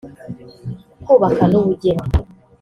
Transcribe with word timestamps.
kubaka 1.05 1.43
n’ubugeni 1.51 2.05